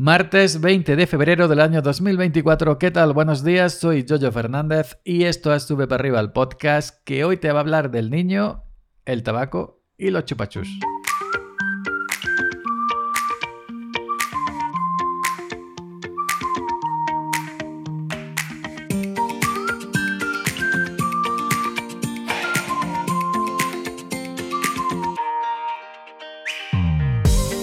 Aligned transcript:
Martes 0.00 0.60
20 0.60 0.94
de 0.94 1.08
febrero 1.08 1.48
del 1.48 1.58
año 1.58 1.82
2024. 1.82 2.78
¿Qué 2.78 2.92
tal? 2.92 3.12
Buenos 3.14 3.42
días, 3.42 3.80
soy 3.80 4.06
Jojo 4.08 4.30
Fernández 4.30 4.96
y 5.02 5.24
esto 5.24 5.52
es 5.52 5.64
Sube 5.64 5.88
para 5.88 6.02
arriba 6.02 6.20
el 6.20 6.30
podcast 6.30 7.02
que 7.02 7.24
hoy 7.24 7.36
te 7.36 7.50
va 7.50 7.58
a 7.58 7.62
hablar 7.62 7.90
del 7.90 8.08
niño, 8.08 8.62
el 9.06 9.24
tabaco 9.24 9.82
y 9.96 10.10
los 10.10 10.24
chupachus. 10.24 10.68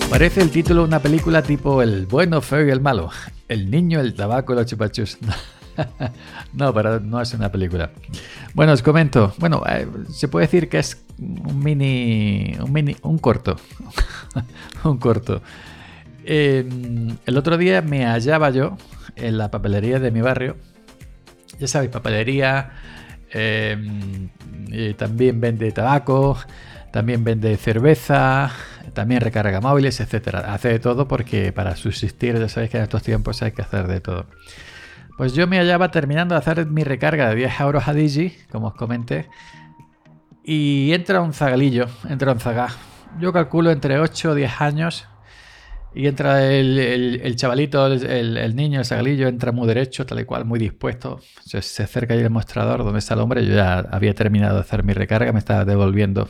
Parece 0.09 0.41
el 0.41 0.49
título 0.49 0.81
de 0.81 0.87
una 0.87 0.99
película 0.99 1.41
tipo 1.41 1.81
El 1.81 2.05
bueno, 2.05 2.39
feo 2.41 2.65
y 2.65 2.69
el 2.69 2.79
malo. 2.79 3.09
El 3.49 3.69
niño, 3.69 3.99
el 3.99 4.13
tabaco 4.13 4.53
los 4.53 4.65
chupachus. 4.65 5.17
no, 6.53 6.73
pero 6.73 6.99
no 6.99 7.19
es 7.19 7.33
una 7.33 7.51
película. 7.51 7.91
Bueno, 8.53 8.71
os 8.71 8.81
comento. 8.81 9.33
Bueno, 9.39 9.63
eh, 9.67 9.87
se 10.09 10.27
puede 10.27 10.45
decir 10.45 10.69
que 10.69 10.79
es 10.79 11.03
un 11.19 11.59
mini. 11.59 12.55
Un 12.61 12.71
mini. 12.71 12.95
Un 13.01 13.17
corto. 13.17 13.57
un 14.83 14.97
corto. 14.97 15.41
Em, 16.23 17.17
el 17.25 17.37
otro 17.37 17.57
día 17.57 17.81
me 17.81 18.05
hallaba 18.05 18.51
yo 18.51 18.77
en 19.15 19.37
la 19.37 19.51
papelería 19.51 19.99
de 19.99 20.11
mi 20.11 20.21
barrio. 20.21 20.55
Ya 21.59 21.67
sabéis, 21.67 21.91
papelería. 21.91 22.71
Em, 23.31 24.29
también 24.97 25.41
vende 25.41 25.71
tabaco. 25.71 26.37
También 26.91 27.25
vende 27.25 27.57
cerveza 27.57 28.53
también 28.95 29.21
recarga 29.21 29.61
móviles, 29.61 29.99
etcétera. 29.99 30.51
Hace 30.51 30.69
de 30.69 30.79
todo 30.79 31.07
porque 31.07 31.53
para 31.53 31.75
subsistir, 31.75 32.39
ya 32.39 32.49
sabéis 32.49 32.71
que 32.71 32.77
en 32.77 32.83
estos 32.83 33.03
tiempos 33.03 33.43
hay 33.43 33.51
que 33.51 33.61
hacer 33.61 33.85
de 33.87 34.01
todo. 34.01 34.25
Pues 35.17 35.33
yo 35.33 35.45
me 35.45 35.59
hallaba 35.59 35.91
terminando 35.91 36.33
de 36.33 36.39
hacer 36.39 36.65
mi 36.65 36.83
recarga 36.83 37.29
de 37.29 37.35
10 37.35 37.59
euros 37.59 37.87
a 37.87 37.93
Digi, 37.93 38.35
como 38.51 38.67
os 38.69 38.73
comenté, 38.73 39.29
y 40.43 40.91
entra 40.93 41.21
un 41.21 41.33
zagalillo, 41.33 41.85
entra 42.09 42.31
un 42.31 42.39
zagá. 42.39 42.69
Yo 43.19 43.31
calculo 43.31 43.71
entre 43.71 43.99
8 43.99 44.31
o 44.31 44.35
10 44.35 44.61
años, 44.61 45.07
y 45.95 46.07
entra 46.07 46.51
el, 46.51 47.35
chavalito, 47.37 47.87
el, 47.87 48.55
niño, 48.57 48.79
el 48.79 48.85
zagalillo, 48.85 49.29
entra 49.29 49.53
muy 49.53 49.65
derecho, 49.65 50.05
tal 50.05 50.19
y 50.19 50.25
cual, 50.25 50.43
muy 50.43 50.59
dispuesto. 50.59 51.21
Se, 51.45 51.61
se 51.61 51.83
acerca 51.83 52.13
ahí 52.13 52.19
el 52.19 52.29
mostrador 52.29 52.83
donde 52.83 52.99
está 52.99 53.13
el 53.13 53.21
hombre. 53.21 53.45
Yo 53.45 53.55
ya 53.55 53.79
había 53.79 54.13
terminado 54.13 54.55
de 54.55 54.61
hacer 54.61 54.83
mi 54.83 54.91
recarga, 54.91 55.31
me 55.31 55.39
estaba 55.39 55.63
devolviendo 55.63 56.29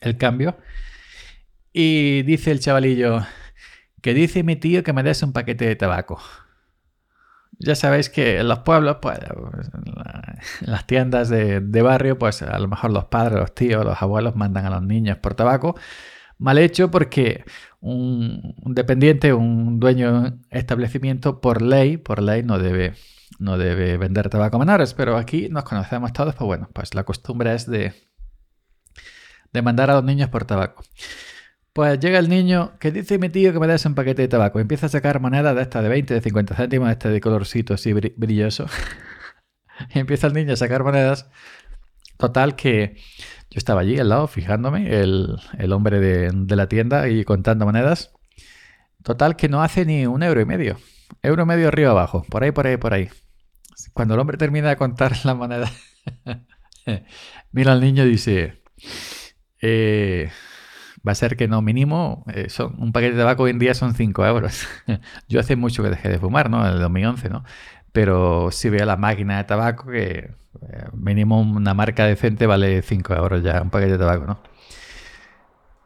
el 0.00 0.16
cambio. 0.16 0.56
Y 1.72 2.22
dice 2.22 2.50
el 2.50 2.60
chavalillo, 2.60 3.20
que 4.02 4.14
dice 4.14 4.42
mi 4.42 4.56
tío 4.56 4.82
que 4.82 4.92
me 4.92 5.02
des 5.02 5.22
un 5.22 5.32
paquete 5.32 5.66
de 5.66 5.76
tabaco. 5.76 6.20
Ya 7.58 7.76
sabéis 7.76 8.10
que 8.10 8.38
en 8.40 8.48
los 8.48 8.60
pueblos, 8.60 8.98
pues, 9.00 9.18
en 9.20 10.70
las 10.70 10.86
tiendas 10.86 11.28
de, 11.28 11.82
barrio, 11.82 12.18
pues 12.18 12.42
a 12.42 12.58
lo 12.58 12.68
mejor 12.68 12.90
los 12.90 13.04
padres, 13.06 13.38
los 13.38 13.54
tíos, 13.54 13.84
los 13.84 14.02
abuelos 14.02 14.34
mandan 14.36 14.66
a 14.66 14.70
los 14.70 14.82
niños 14.82 15.18
por 15.18 15.34
tabaco. 15.34 15.76
Mal 16.38 16.58
hecho 16.58 16.90
porque 16.90 17.44
un, 17.80 18.54
dependiente, 18.66 19.32
un 19.32 19.78
dueño 19.78 20.22
de 20.22 20.32
establecimiento, 20.50 21.40
por 21.40 21.62
ley, 21.62 21.98
por 21.98 22.20
ley 22.20 22.42
no 22.42 22.58
debe, 22.58 22.94
no 23.38 23.58
debe 23.58 23.96
vender 23.96 24.28
tabaco 24.28 24.56
a 24.56 24.60
menores. 24.60 24.94
Pero 24.94 25.16
aquí 25.16 25.48
nos 25.48 25.64
conocemos 25.64 26.12
todos, 26.12 26.34
pues 26.34 26.46
bueno, 26.46 26.68
pues 26.72 26.94
la 26.94 27.04
costumbre 27.04 27.54
es 27.54 27.66
de, 27.70 27.94
de 29.52 29.62
mandar 29.62 29.90
a 29.90 29.94
los 29.94 30.04
niños 30.04 30.30
por 30.30 30.44
tabaco. 30.44 30.82
Pues 31.72 31.98
llega 32.00 32.18
el 32.18 32.28
niño 32.28 32.72
que 32.78 32.90
dice 32.90 33.18
mi 33.18 33.30
tío 33.30 33.52
que 33.52 33.58
me 33.58 33.66
des 33.66 33.86
un 33.86 33.94
paquete 33.94 34.22
de 34.22 34.28
tabaco. 34.28 34.60
empieza 34.60 34.86
a 34.86 34.88
sacar 34.90 35.20
monedas 35.20 35.56
de 35.56 35.62
estas 35.62 35.82
de 35.82 35.88
20, 35.88 36.14
de 36.14 36.20
50 36.20 36.54
céntimos, 36.54 36.90
este 36.90 37.08
de 37.08 37.20
colorcito 37.20 37.74
así 37.74 37.94
brilloso. 37.94 38.66
y 39.94 39.98
empieza 39.98 40.26
el 40.26 40.34
niño 40.34 40.52
a 40.52 40.56
sacar 40.56 40.84
monedas. 40.84 41.30
Total 42.18 42.56
que 42.56 42.96
yo 43.50 43.58
estaba 43.58 43.80
allí 43.80 43.98
al 43.98 44.10
lado 44.10 44.28
fijándome, 44.28 45.00
el, 45.00 45.38
hombre 45.72 45.98
de, 45.98 46.56
la 46.56 46.68
tienda 46.68 47.08
y 47.08 47.24
contando 47.24 47.64
monedas. 47.64 48.12
Total 49.02 49.34
que 49.34 49.48
no 49.48 49.62
hace 49.62 49.86
ni 49.86 50.06
un 50.06 50.22
euro 50.22 50.42
y 50.42 50.44
medio. 50.44 50.78
Euro 51.22 51.44
y 51.44 51.46
medio 51.46 51.68
arriba 51.68 51.90
abajo. 51.90 52.24
Por 52.28 52.44
ahí, 52.44 52.50
por 52.50 52.66
ahí, 52.66 52.76
por 52.76 52.92
ahí. 52.92 53.08
Cuando 53.94 54.14
el 54.14 54.20
hombre 54.20 54.36
termina 54.36 54.68
de 54.68 54.76
contar 54.76 55.16
la 55.24 55.34
moneda, 55.34 55.72
mira 57.52 57.72
al 57.72 57.80
niño 57.80 58.04
y 58.04 58.10
dice... 58.10 58.62
Eh, 59.62 60.30
va 61.06 61.12
a 61.12 61.14
ser 61.14 61.36
que 61.36 61.48
no, 61.48 61.62
mínimo, 61.62 62.24
eh, 62.32 62.48
son, 62.48 62.74
un 62.78 62.92
paquete 62.92 63.14
de 63.14 63.18
tabaco 63.20 63.44
hoy 63.44 63.50
en 63.50 63.58
día 63.58 63.74
son 63.74 63.94
5 63.94 64.26
euros. 64.26 64.66
Yo 65.28 65.40
hace 65.40 65.56
mucho 65.56 65.82
que 65.82 65.90
dejé 65.90 66.08
de 66.08 66.18
fumar, 66.18 66.50
¿no? 66.50 66.66
En 66.66 66.74
el 66.74 66.80
2011, 66.80 67.28
¿no? 67.28 67.44
Pero 67.92 68.50
si 68.50 68.70
veo 68.70 68.86
la 68.86 68.96
máquina 68.96 69.38
de 69.38 69.44
tabaco, 69.44 69.86
que 69.90 70.30
eh, 70.62 70.84
mínimo 70.94 71.40
una 71.40 71.74
marca 71.74 72.06
decente 72.06 72.46
vale 72.46 72.82
5 72.82 73.14
euros 73.14 73.42
ya, 73.42 73.62
un 73.62 73.70
paquete 73.70 73.92
de 73.92 73.98
tabaco, 73.98 74.26
¿no? 74.26 74.40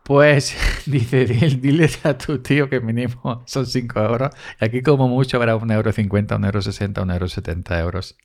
Pues 0.02 0.56
dice, 0.86 1.26
dile 1.26 1.90
a 2.04 2.16
tu 2.16 2.38
tío 2.40 2.68
que 2.70 2.80
mínimo 2.80 3.42
son 3.46 3.66
5 3.66 4.00
euros. 4.00 4.30
Aquí 4.60 4.82
como 4.82 5.08
mucho 5.08 5.36
habrá 5.36 5.56
un 5.56 5.70
euro 5.70 5.92
50, 5.92 6.36
un 6.36 6.44
euro 6.44 6.62
60, 6.62 7.02
un 7.02 7.10
euro 7.10 7.28
70 7.28 7.80
euros. 7.80 8.16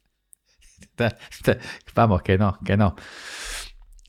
Vamos, 1.96 2.22
que 2.22 2.38
no, 2.38 2.60
que 2.64 2.78
no. 2.78 2.96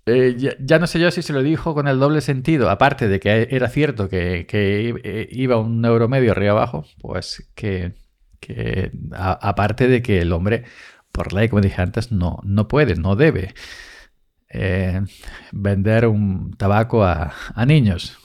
Eh, 0.04 0.56
ya, 0.58 0.78
no 0.80 0.88
sé 0.88 0.98
yo 0.98 1.12
si 1.12 1.22
se 1.22 1.32
lo 1.32 1.42
dijo 1.42 1.74
con 1.74 1.86
el 1.86 2.00
doble 2.00 2.20
sentido, 2.20 2.70
aparte 2.70 3.06
de 3.06 3.20
que 3.20 3.46
era 3.50 3.68
cierto 3.68 4.08
que, 4.08 4.46
eh, 4.52 5.28
iba 5.30 5.58
un 5.58 5.84
euro 5.84 6.08
medio 6.08 6.32
arriba 6.32 6.52
abajo, 6.52 6.84
pues 7.00 7.48
que, 7.54 7.94
aparte 9.12 9.86
de 9.86 10.02
que 10.02 10.20
el 10.20 10.32
hombre, 10.32 10.64
por 11.12 11.32
ley, 11.32 11.48
como 11.48 11.62
dije 11.62 11.80
antes, 11.80 12.10
no, 12.10 12.40
no 12.42 12.66
puede, 12.66 12.96
no 12.96 13.14
debe 13.14 13.54
eh, 14.48 15.02
vender 15.52 16.06
un 16.06 16.52
tabaco 16.56 17.04
a, 17.04 17.32
niños, 17.66 18.18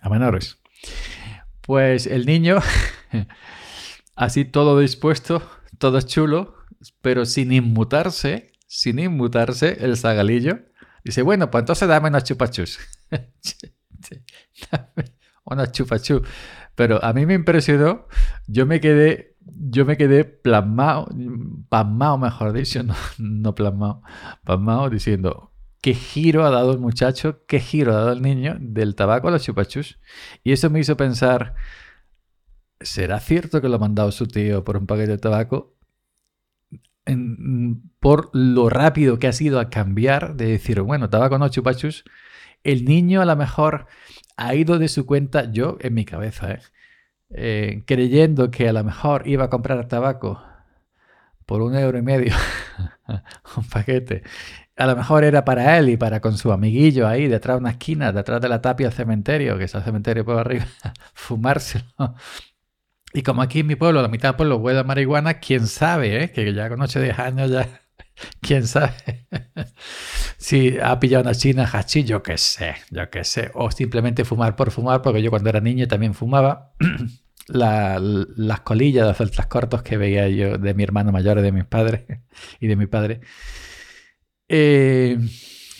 a 0.00 0.08
menores. 0.08 0.58
Pues 1.60 2.06
el 2.06 2.24
niño, 2.24 2.60
así 4.16 4.46
todo 4.46 4.78
dispuesto, 4.78 5.42
todo 5.78 6.00
chulo, 6.00 6.54
pero 7.02 7.26
sin 7.26 7.52
inmutarse, 7.52 8.52
sin 8.66 8.98
inmutarse 8.98 9.84
el 9.84 9.98
zagalillo, 9.98 10.60
Dice, 11.04 11.22
bueno, 11.22 11.50
pues 11.50 11.62
entonces 11.62 11.86
dame 11.86 12.08
unos 12.08 12.24
chupachus. 12.24 12.78
unos 15.44 15.72
chupachus. 15.72 16.22
Pero 16.74 17.02
a 17.04 17.12
mí 17.12 17.26
me 17.26 17.34
impresionó, 17.34 18.08
yo 18.46 18.66
me 18.66 18.80
quedé, 18.80 19.36
yo 19.40 19.84
me 19.84 19.96
quedé 19.96 20.24
plasmado, 20.24 21.08
pasmado 21.68 22.18
mejor 22.18 22.52
dicho, 22.52 22.82
no, 22.84 22.94
no 23.18 23.54
plasmado, 23.54 24.02
pasmado 24.44 24.90
diciendo, 24.90 25.52
qué 25.80 25.94
giro 25.94 26.46
ha 26.46 26.50
dado 26.50 26.72
el 26.72 26.78
muchacho, 26.78 27.44
qué 27.46 27.60
giro 27.60 27.92
ha 27.92 27.96
dado 27.96 28.12
el 28.12 28.22
niño 28.22 28.56
del 28.58 28.94
tabaco 28.94 29.28
a 29.28 29.30
los 29.32 29.42
chupachus. 29.42 29.98
Y 30.42 30.52
eso 30.52 30.70
me 30.70 30.80
hizo 30.80 30.96
pensar, 30.96 31.54
¿será 32.80 33.20
cierto 33.20 33.60
que 33.60 33.68
lo 33.68 33.76
ha 33.76 33.78
mandado 33.78 34.10
su 34.10 34.26
tío 34.26 34.64
por 34.64 34.76
un 34.78 34.86
paquete 34.86 35.12
de 35.12 35.18
tabaco? 35.18 35.73
Por 38.00 38.30
lo 38.32 38.68
rápido 38.70 39.18
que 39.18 39.28
ha 39.28 39.32
sido 39.32 39.60
a 39.60 39.70
cambiar, 39.70 40.36
de 40.36 40.46
decir, 40.46 40.80
bueno, 40.80 41.10
tabaco 41.10 41.38
no 41.38 41.48
chupachus, 41.48 42.04
el 42.62 42.84
niño 42.84 43.20
a 43.20 43.24
lo 43.26 43.36
mejor 43.36 43.86
ha 44.36 44.54
ido 44.54 44.78
de 44.78 44.88
su 44.88 45.06
cuenta, 45.06 45.50
yo 45.52 45.76
en 45.80 45.94
mi 45.94 46.04
cabeza, 46.04 46.52
¿eh? 46.52 46.60
Eh, 47.30 47.82
creyendo 47.86 48.50
que 48.50 48.68
a 48.68 48.72
lo 48.72 48.84
mejor 48.84 49.26
iba 49.26 49.44
a 49.44 49.50
comprar 49.50 49.88
tabaco 49.88 50.42
por 51.46 51.62
un 51.62 51.74
euro 51.76 51.98
y 51.98 52.02
medio, 52.02 52.34
un 53.56 53.64
paquete. 53.68 54.22
A 54.76 54.86
lo 54.86 54.96
mejor 54.96 55.24
era 55.24 55.44
para 55.44 55.78
él 55.78 55.88
y 55.90 55.96
para 55.96 56.20
con 56.20 56.36
su 56.36 56.52
amiguillo 56.52 57.06
ahí 57.08 57.28
detrás 57.28 57.56
de 57.56 57.60
una 57.60 57.70
esquina, 57.72 58.12
detrás 58.12 58.40
de 58.40 58.48
la 58.48 58.60
tapia 58.62 58.88
del 58.88 58.96
cementerio, 58.96 59.58
que 59.58 59.64
es 59.64 59.74
el 59.74 59.82
cementerio 59.82 60.24
por 60.24 60.38
arriba, 60.38 60.66
fumárselo 61.14 62.14
y 63.14 63.22
como 63.22 63.42
aquí 63.42 63.60
en 63.60 63.68
mi 63.68 63.76
pueblo, 63.76 64.02
la 64.02 64.08
mitad 64.08 64.30
del 64.30 64.36
pueblo 64.36 64.56
huele 64.56 64.80
a 64.80 64.84
marihuana, 64.84 65.34
quién 65.34 65.68
sabe, 65.68 66.24
¿eh? 66.24 66.32
que 66.32 66.52
ya 66.52 66.68
con 66.68 66.82
8 66.82 67.00
10 67.00 67.18
años 67.20 67.48
ya, 67.48 67.80
quién 68.40 68.66
sabe. 68.66 68.92
si 70.36 70.78
ha 70.82 70.98
pillado 70.98 71.22
una 71.22 71.34
china 71.34 71.70
hachi, 71.72 72.02
yo 72.02 72.24
qué 72.24 72.36
sé, 72.36 72.74
yo 72.90 73.08
qué 73.10 73.22
sé. 73.22 73.52
O 73.54 73.70
simplemente 73.70 74.24
fumar 74.24 74.56
por 74.56 74.72
fumar, 74.72 75.00
porque 75.00 75.22
yo 75.22 75.30
cuando 75.30 75.48
era 75.48 75.60
niño 75.60 75.86
también 75.86 76.12
fumaba. 76.12 76.74
las 77.46 78.60
colillas, 78.62 79.06
los 79.06 79.16
celtas 79.16 79.46
cortos 79.46 79.82
que 79.82 79.96
veía 79.96 80.28
yo 80.28 80.58
de 80.58 80.74
mi 80.74 80.82
hermano 80.82 81.12
mayor, 81.12 81.40
de 81.40 81.52
mis 81.52 81.66
padres 81.66 82.02
y 82.60 82.66
de 82.66 82.74
mi 82.74 82.86
padre. 82.86 83.20
Eh, 84.48 85.18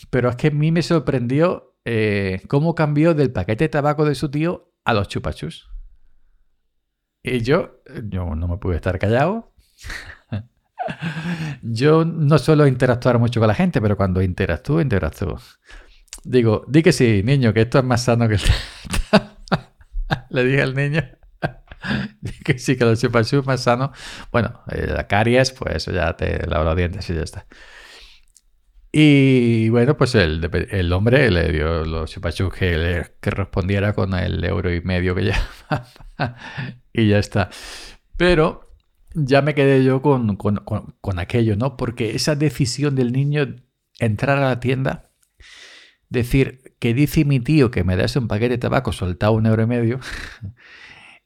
pero 0.09 0.31
es 0.31 0.37
que 0.37 0.49
a 0.49 0.51
mí 0.53 0.71
me 0.71 0.83
sorprendió 0.83 1.77
eh, 1.85 2.43
cómo 2.47 2.77
cambió 2.77 3.13
del 3.15 3.33
paquete 3.33 3.65
de 3.65 3.69
tabaco 3.71 4.05
de 4.05 4.15
su 4.15 4.31
tío 4.31 4.73
a 4.85 4.95
los 4.95 5.09
chupachus. 5.09 5.74
Y 7.27 7.41
yo, 7.41 7.81
yo 8.11 8.35
no 8.35 8.47
me 8.47 8.59
pude 8.59 8.77
estar 8.77 8.99
callado. 8.99 9.51
yo 11.63 12.05
no 12.05 12.39
suelo 12.39 12.67
interactuar 12.67 13.19
mucho 13.19 13.41
con 13.41 13.49
la 13.49 13.55
gente, 13.55 13.81
pero 13.81 13.97
cuando 13.97 14.21
interactúo, 14.21 14.83
interactúo. 14.83 15.41
Digo, 16.23 16.67
di 16.69 16.83
que 16.83 16.93
sí, 16.93 17.23
niño, 17.25 17.55
que 17.55 17.63
esto 17.63 17.79
es 17.79 17.85
más 17.85 18.05
sano 18.05 18.29
que 18.29 18.35
el... 18.35 18.41
Le 20.29 20.45
dije 20.45 20.63
al 20.63 20.75
niño. 20.75 21.03
que 22.45 22.59
sí 22.59 22.77
que 22.77 22.85
los 22.85 23.01
chupa 23.01 23.25
chups 23.25 23.47
más 23.47 23.63
sano. 23.63 23.93
Bueno, 24.31 24.61
eh, 24.71 24.87
la 24.87 25.07
caries, 25.07 25.53
pues 25.53 25.77
eso 25.77 25.93
ya 25.93 26.15
te 26.15 26.47
lava 26.47 26.65
los 26.65 26.77
dientes 26.77 27.09
y 27.09 27.15
ya 27.15 27.23
está. 27.23 27.47
Y 28.97 29.71
bueno, 29.71 29.97
pues 29.97 30.15
el, 30.15 30.49
el 30.71 30.93
hombre 30.93 31.29
le 31.29 31.51
dio 31.51 31.85
los 31.85 32.09
chupachups 32.13 32.57
que, 32.57 33.05
que 33.21 33.31
respondiera 33.31 33.93
con 33.93 34.15
el 34.15 34.45
euro 34.45 34.73
y 34.73 34.83
medio 34.83 35.17
que 35.17 35.23
llevaba. 35.33 36.37
y 36.93 37.09
ya 37.09 37.19
está. 37.19 37.51
Pero 38.17 38.73
ya 39.13 39.43
me 39.43 39.57
quedé 39.57 39.83
yo 39.83 40.01
con, 40.01 40.37
con, 40.37 40.63
con, 41.01 41.19
aquello, 41.19 41.57
¿no? 41.57 41.77
Porque 41.77 42.15
esa 42.15 42.37
decisión 42.37 42.95
del 42.95 43.11
niño 43.11 43.57
entrar 43.99 44.39
a 44.39 44.43
la 44.49 44.61
tienda, 44.61 45.11
decir 46.09 46.77
que 46.79 46.95
dice 46.95 47.25
mi 47.25 47.41
tío 47.41 47.73
que 47.73 47.83
me 47.83 47.97
das 47.97 48.15
un 48.15 48.29
paquete 48.29 48.51
de 48.51 48.59
tabaco 48.59 48.93
soltado 48.93 49.33
un 49.33 49.47
euro 49.47 49.65
y 49.65 49.67
medio. 49.67 49.99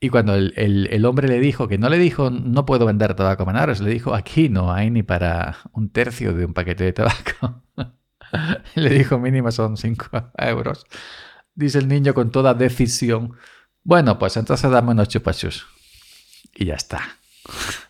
Y 0.00 0.10
cuando 0.10 0.34
el, 0.36 0.52
el, 0.56 1.04
hombre 1.06 1.26
le 1.26 1.40
dijo, 1.40 1.66
que 1.66 1.76
no 1.76 1.88
le 1.88 1.98
dijo 1.98 2.30
no 2.30 2.64
puedo 2.64 2.86
vender 2.86 3.14
tabaco 3.14 3.48
a 3.48 3.66
le 3.66 3.90
dijo 3.90 4.14
aquí 4.14 4.48
no 4.48 4.72
hay 4.72 4.90
ni 4.90 5.02
para 5.02 5.58
un 5.72 5.90
tercio 5.90 6.34
de 6.34 6.44
un 6.44 6.54
paquete 6.54 6.84
de 6.84 6.92
tabaco. 6.92 7.62
le 8.76 8.90
dijo 8.90 9.18
mínimo 9.18 9.50
son 9.50 9.76
5 9.76 10.32
euros. 10.38 10.86
Dice 11.54 11.78
el 11.78 11.88
niño 11.88 12.14
con 12.14 12.30
toda 12.30 12.54
decisión, 12.54 13.34
bueno, 13.82 14.18
pues 14.18 14.36
entonces 14.36 14.70
dame 14.70 14.92
unos 14.92 15.08
chupachus. 15.08 15.66
Y 16.54 16.66
ya 16.66 16.74
está. 16.74 17.00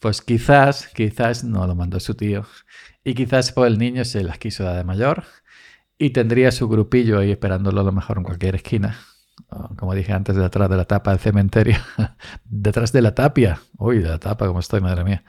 Pues 0.00 0.22
quizás, 0.22 0.86
quizás 0.94 1.42
no 1.42 1.66
lo 1.66 1.74
mandó 1.74 1.98
su 1.98 2.14
tío. 2.14 2.46
Y 3.02 3.14
quizás 3.14 3.50
por 3.50 3.66
el 3.66 3.78
niño 3.78 4.04
se 4.04 4.22
las 4.22 4.38
quiso 4.38 4.62
dar 4.62 4.76
de 4.76 4.84
mayor 4.84 5.24
y 5.98 6.10
tendría 6.10 6.52
su 6.52 6.68
grupillo 6.68 7.18
ahí 7.18 7.32
esperándolo 7.32 7.80
a 7.80 7.84
lo 7.84 7.90
mejor 7.90 8.18
en 8.18 8.22
cualquier 8.22 8.54
esquina. 8.54 8.96
Como 9.76 9.94
dije 9.94 10.12
antes, 10.12 10.36
detrás 10.36 10.68
de 10.68 10.76
la 10.76 10.84
tapa 10.84 11.10
del 11.10 11.20
cementerio. 11.20 11.76
detrás 12.44 12.92
de 12.92 13.02
la 13.02 13.14
tapia. 13.14 13.60
Uy, 13.78 13.98
de 13.98 14.08
la 14.08 14.18
tapa, 14.18 14.46
como 14.46 14.60
estoy, 14.60 14.80
madre 14.80 15.04
mía. 15.04 15.24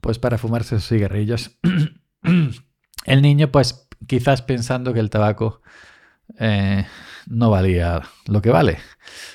Pues 0.00 0.18
para 0.18 0.38
fumarse 0.38 0.76
sus 0.76 0.88
cigarrillos. 0.88 1.58
el 3.04 3.22
niño, 3.22 3.50
pues 3.50 3.88
quizás 4.06 4.42
pensando 4.42 4.92
que 4.92 5.00
el 5.00 5.10
tabaco 5.10 5.62
eh, 6.38 6.86
no 7.26 7.50
valía 7.50 8.02
lo 8.26 8.40
que 8.42 8.50
vale, 8.50 8.78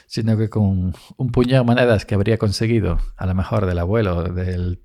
sino 0.07 0.38
que 0.38 0.50
con 0.50 0.94
un 1.18 1.31
puñado 1.31 1.63
de 1.63 1.68
monedas 1.68 2.06
que 2.06 2.15
habría 2.15 2.38
conseguido, 2.38 3.00
a 3.18 3.25
lo 3.25 3.36
mejor 3.36 3.65
del 3.65 3.80
abuelo, 3.80 4.24
del 4.24 4.80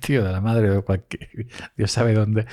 tío, 0.00 0.24
de 0.24 0.32
la 0.32 0.40
madre, 0.40 0.70
o 0.70 0.84
cualquier, 0.84 1.48
Dios 1.76 1.90
sabe 1.90 2.14
dónde, 2.14 2.46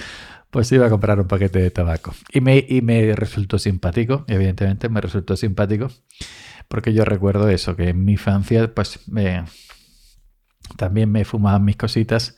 pues 0.50 0.72
iba 0.72 0.88
a 0.88 0.90
comprar 0.90 1.20
un 1.20 1.28
paquete 1.28 1.60
de 1.60 1.72
tabaco. 1.72 2.14
Y 2.32 2.42
me, 2.42 2.66
y 2.68 2.82
me 2.82 3.16
resultó 3.16 3.60
simpático, 3.60 4.26
evidentemente 4.28 4.90
me 4.90 5.02
resultó 5.02 5.38
simpático, 5.38 5.90
porque 6.68 6.94
yo 6.94 7.06
recuerdo 7.06 7.50
eso, 7.50 7.76
que 7.76 7.90
en 7.90 8.04
mi 8.04 8.14
infancia, 8.14 8.74
pues 8.74 9.00
también 10.78 11.12
me 11.12 11.26
fumaban 11.26 11.66
mis 11.66 11.78
cositas 11.78 12.38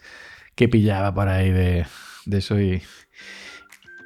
que 0.55 0.67
pillaba 0.67 1.13
por 1.13 1.27
ahí 1.27 1.49
de, 1.49 1.85
de 2.25 2.37
eso 2.37 2.59
y 2.59 2.81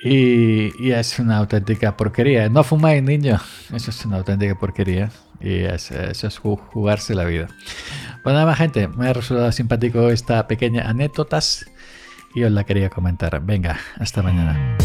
y, 0.01 0.91
es 0.91 1.19
una 1.19 1.37
auténtica 1.37 1.95
porquería. 1.97 2.49
No 2.49 2.63
fumáis, 2.63 3.03
niño. 3.03 3.39
Eso 3.73 3.91
es 3.91 4.05
una 4.05 4.17
auténtica 4.17 4.55
porquería. 4.55 5.11
Y 5.39 5.59
eso 5.63 6.27
es 6.27 6.37
jugarse 6.39 7.13
la 7.13 7.25
vida. 7.25 7.47
Pues 8.23 8.33
nada 8.33 8.45
más, 8.45 8.57
gente. 8.57 8.87
Me 8.87 9.09
ha 9.09 9.13
resultado 9.13 9.51
simpático 9.51 10.09
esta 10.09 10.47
pequeña 10.47 10.89
anécdotas 10.89 11.65
y 12.33 12.43
os 12.43 12.51
la 12.51 12.63
quería 12.63 12.89
comentar. 12.89 13.41
Venga, 13.43 13.79
hasta 13.99 14.21
mañana. 14.21 14.77